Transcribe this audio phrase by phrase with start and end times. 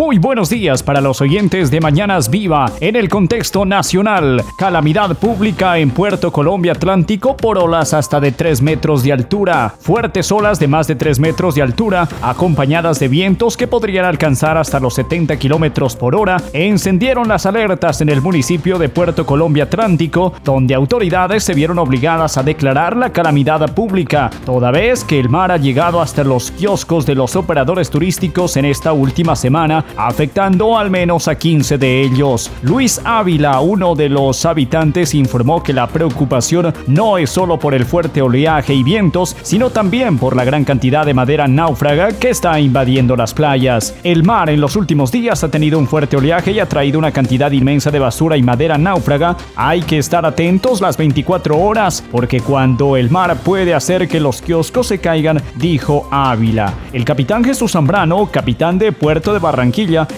[0.00, 2.72] Muy buenos días para los oyentes de Mañanas Viva.
[2.80, 8.62] En el contexto nacional, calamidad pública en Puerto Colombia Atlántico por olas hasta de 3
[8.62, 9.74] metros de altura.
[9.78, 14.56] Fuertes olas de más de 3 metros de altura, acompañadas de vientos que podrían alcanzar
[14.56, 19.64] hasta los 70 kilómetros por hora, encendieron las alertas en el municipio de Puerto Colombia
[19.64, 25.28] Atlántico, donde autoridades se vieron obligadas a declarar la calamidad pública, toda vez que el
[25.28, 30.78] mar ha llegado hasta los kioscos de los operadores turísticos en esta última semana afectando
[30.78, 32.50] al menos a 15 de ellos.
[32.62, 37.84] Luis Ávila, uno de los habitantes, informó que la preocupación no es solo por el
[37.84, 42.58] fuerte oleaje y vientos, sino también por la gran cantidad de madera náufraga que está
[42.60, 43.94] invadiendo las playas.
[44.02, 47.12] El mar en los últimos días ha tenido un fuerte oleaje y ha traído una
[47.12, 49.36] cantidad inmensa de basura y madera náufraga.
[49.56, 54.42] Hay que estar atentos las 24 horas, porque cuando el mar puede hacer que los
[54.42, 56.72] kioscos se caigan, dijo Ávila.
[56.92, 59.69] El capitán Jesús Zambrano, capitán de Puerto de Barranquilla,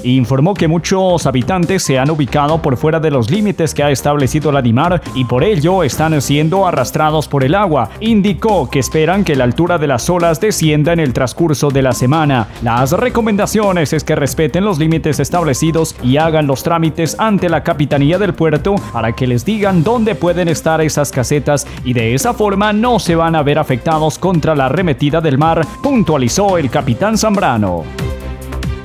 [0.04, 4.52] informó que muchos habitantes se han ubicado por fuera de los límites que ha establecido
[4.52, 7.90] la DIMAR y por ello están siendo arrastrados por el agua.
[8.00, 11.92] Indicó que esperan que la altura de las olas descienda en el transcurso de la
[11.92, 12.48] semana.
[12.62, 18.18] Las recomendaciones es que respeten los límites establecidos y hagan los trámites ante la Capitanía
[18.18, 22.72] del Puerto para que les digan dónde pueden estar esas casetas y de esa forma
[22.72, 28.01] no se van a ver afectados contra la arremetida del mar, puntualizó el capitán Zambrano.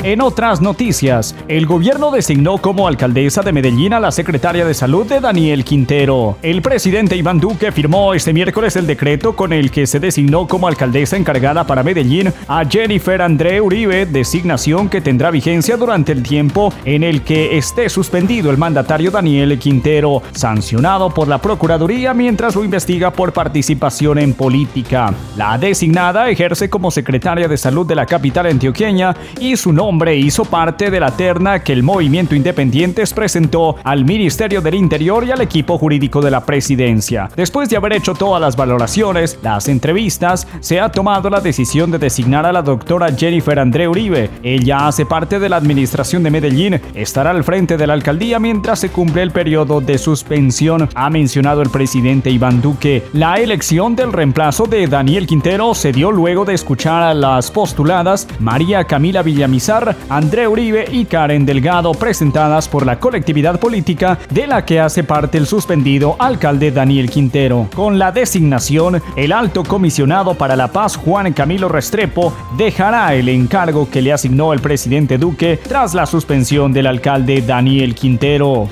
[0.04, 5.08] En otras noticias, el gobierno designó como alcaldesa de Medellín a la secretaria de Salud
[5.08, 6.38] de Daniel Quintero.
[6.44, 10.68] El presidente Iván Duque firmó este miércoles el decreto con el que se designó como
[10.68, 16.72] alcaldesa encargada para Medellín a Jennifer André Uribe, designación que tendrá vigencia durante el tiempo
[16.86, 22.64] en el que esté suspendido el mandatario Daniel Quintero, sancionado por la Procuraduría mientras lo
[22.64, 25.12] investiga por participación en política.
[25.36, 30.18] La designada ejerce como secretaria de Salud de la capital antioqueña y su nombre hombre
[30.18, 35.32] hizo parte de la terna que el movimiento Independientes presentó al Ministerio del Interior y
[35.32, 37.30] al equipo jurídico de la presidencia.
[37.38, 42.00] Después de haber hecho todas las valoraciones, las entrevistas, se ha tomado la decisión de
[42.00, 44.30] designar a la doctora Jennifer André Uribe.
[44.44, 48.80] Ella hace parte de la administración de Medellín, estará al frente de la alcaldía mientras
[48.80, 53.04] se cumple el periodo de suspensión, ha mencionado el presidente Iván Duque.
[53.14, 58.28] La elección del reemplazo de Daniel Quintero se dio luego de escuchar a las postuladas
[58.40, 59.77] María Camila Villamizar
[60.10, 65.38] André Uribe y Karen Delgado, presentadas por la colectividad política de la que hace parte
[65.38, 67.68] el suspendido alcalde Daniel Quintero.
[67.76, 73.90] Con la designación, el alto comisionado para la paz Juan Camilo Restrepo dejará el encargo
[73.90, 78.68] que le asignó el presidente Duque tras la suspensión del alcalde Daniel Quintero.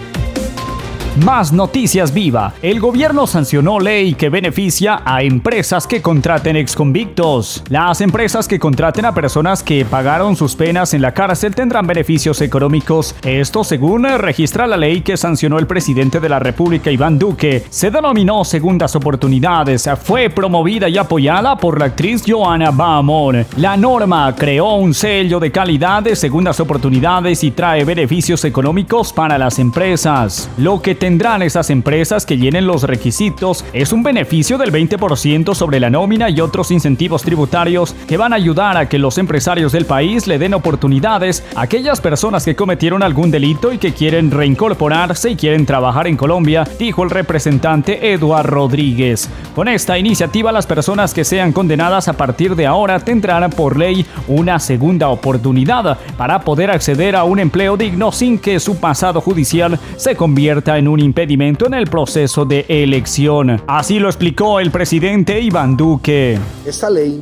[1.24, 2.54] Más noticias viva.
[2.62, 7.64] El gobierno sancionó ley que beneficia a empresas que contraten exconvictos.
[7.70, 12.42] Las empresas que contraten a personas que pagaron sus penas en la cárcel tendrán beneficios
[12.42, 13.16] económicos.
[13.24, 17.64] Esto según registra la ley que sancionó el presidente de la República Iván Duque.
[17.70, 19.90] Se denominó Segundas Oportunidades.
[20.04, 23.46] Fue promovida y apoyada por la actriz Joana Baamon.
[23.56, 29.38] La norma creó un sello de calidad de segundas oportunidades y trae beneficios económicos para
[29.38, 30.50] las empresas.
[30.58, 35.80] Lo que tendrán esas empresas que llenen los requisitos es un beneficio del 20% sobre
[35.80, 39.86] la nómina y otros incentivos tributarios que van a ayudar a que los empresarios del
[39.86, 45.30] país le den oportunidades a aquellas personas que cometieron algún delito y que quieren reincorporarse
[45.30, 49.30] y quieren trabajar en Colombia, dijo el representante Eduardo Rodríguez.
[49.54, 54.08] Con esta iniciativa las personas que sean condenadas a partir de ahora tendrán por ley
[54.28, 59.80] una segunda oportunidad para poder acceder a un empleo digno sin que su pasado judicial
[59.98, 63.62] se convierta en un un impedimento en el proceso de elección.
[63.68, 66.40] Así lo explicó el presidente Iván Duque.
[66.66, 67.20] Esta ley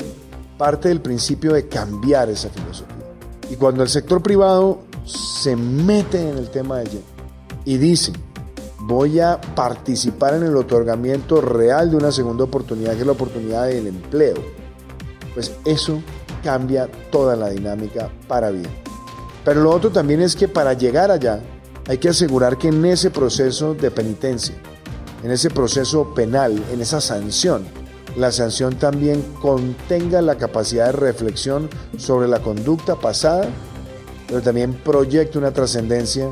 [0.59, 2.95] parte del principio de cambiar esa filosofía.
[3.49, 7.05] Y cuando el sector privado se mete en el tema de lleno
[7.65, 8.13] y dice,
[8.81, 13.65] voy a participar en el otorgamiento real de una segunda oportunidad, que es la oportunidad
[13.65, 14.35] del empleo,
[15.33, 15.99] pues eso
[16.43, 18.69] cambia toda la dinámica para bien.
[19.43, 21.41] Pero lo otro también es que para llegar allá
[21.87, 24.55] hay que asegurar que en ese proceso de penitencia,
[25.23, 27.63] en ese proceso penal, en esa sanción,
[28.15, 33.47] la sanción también contenga la capacidad de reflexión sobre la conducta pasada,
[34.27, 36.29] pero también proyecte una trascendencia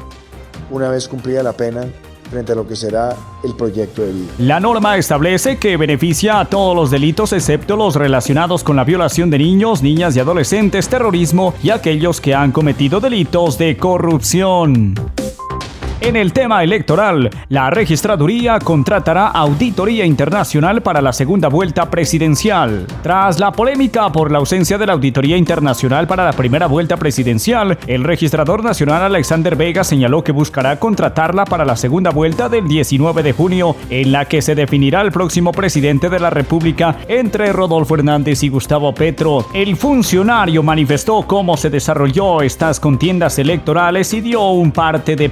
[0.70, 1.86] una vez cumplida la pena
[2.30, 3.14] frente a lo que será
[3.44, 4.32] el proyecto de vida.
[4.38, 9.30] La norma establece que beneficia a todos los delitos excepto los relacionados con la violación
[9.30, 14.96] de niños, niñas y adolescentes, terrorismo y aquellos que han cometido delitos de corrupción.
[16.02, 22.88] En el tema electoral, la registraduría contratará auditoría internacional para la segunda vuelta presidencial.
[23.04, 27.78] Tras la polémica por la ausencia de la auditoría internacional para la primera vuelta presidencial,
[27.86, 33.22] el registrador nacional Alexander Vega señaló que buscará contratarla para la segunda vuelta del 19
[33.22, 37.94] de junio, en la que se definirá el próximo presidente de la República entre Rodolfo
[37.94, 39.46] Hernández y Gustavo Petro.
[39.54, 45.30] El funcionario manifestó cómo se desarrolló estas contiendas electorales y dio un parte de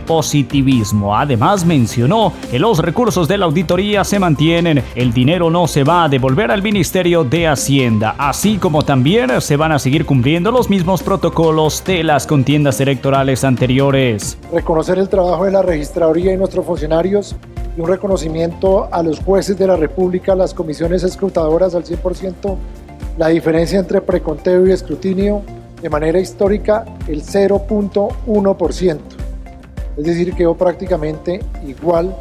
[1.16, 6.04] Además mencionó que los recursos de la auditoría se mantienen, el dinero no se va
[6.04, 10.70] a devolver al Ministerio de Hacienda, así como también se van a seguir cumpliendo los
[10.70, 14.38] mismos protocolos de las contiendas electorales anteriores.
[14.54, 17.36] Reconocer el trabajo de la registraduría y nuestros funcionarios
[17.78, 22.56] y un reconocimiento a los jueces de la República, las comisiones escrutadoras al 100%,
[23.18, 25.42] la diferencia entre preconteo y escrutinio
[25.82, 29.19] de manera histórica el 0.1%
[29.98, 32.16] es decir, quedó prácticamente igual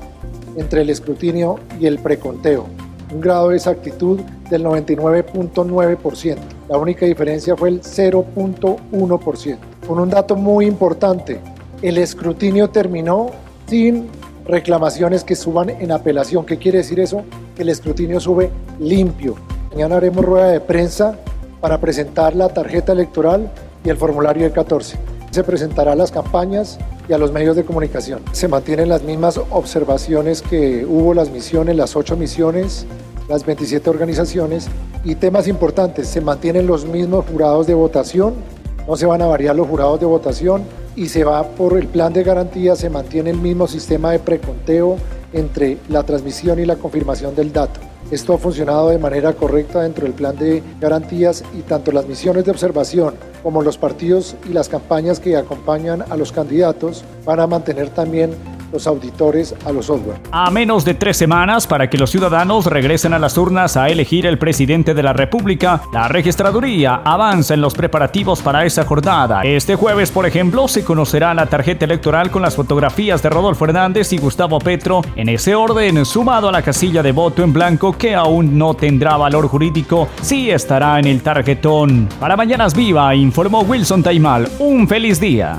[0.57, 2.67] entre el escrutinio y el preconteo,
[3.13, 4.21] un grado de exactitud
[4.51, 6.37] del 99.9%.
[6.69, 9.59] La única diferencia fue el 0.1%.
[9.87, 11.41] Con un dato muy importante,
[11.81, 13.31] el escrutinio terminó
[13.67, 14.09] sin
[14.45, 16.45] reclamaciones que suban en apelación.
[16.45, 17.23] ¿Qué quiere decir eso?
[17.55, 18.51] Que el escrutinio sube
[18.81, 19.37] limpio.
[19.71, 21.17] Mañana haremos rueda de prensa
[21.61, 23.51] para presentar la tarjeta electoral
[23.85, 24.99] y el formulario de 14.
[25.31, 28.21] Se presentará las campañas y a los medios de comunicación.
[28.33, 32.87] Se mantienen las mismas observaciones que hubo las misiones, las ocho misiones,
[33.29, 34.69] las 27 organizaciones
[35.05, 38.35] y temas importantes, se mantienen los mismos jurados de votación,
[38.87, 40.63] no se van a variar los jurados de votación
[40.97, 44.97] y se va por el plan de garantía, se mantiene el mismo sistema de preconteo
[45.33, 47.81] entre la transmisión y la confirmación del dato.
[48.11, 52.45] Esto ha funcionado de manera correcta dentro del plan de garantías y tanto las misiones
[52.45, 57.47] de observación como los partidos y las campañas que acompañan a los candidatos van a
[57.47, 58.31] mantener también
[58.73, 60.21] los auditores a los software.
[60.31, 64.27] A menos de tres semanas para que los ciudadanos regresen a las urnas a elegir
[64.27, 69.43] el presidente de la República, la registraduría avanza en los preparativos para esa jornada.
[69.43, 74.13] Este jueves, por ejemplo, se conocerá la tarjeta electoral con las fotografías de Rodolfo Hernández
[74.13, 78.15] y Gustavo Petro en ese orden, sumado a la casilla de voto en blanco que
[78.15, 82.09] aún no tendrá valor jurídico, sí estará en el tarjetón.
[82.21, 84.49] Para Mañanas Viva, informó Wilson Taimal.
[84.59, 85.59] Un feliz día.